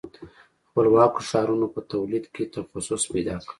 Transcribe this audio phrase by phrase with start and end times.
[0.67, 3.49] خپلواکو ښارونو په تولید کې تخصص پیدا کړ.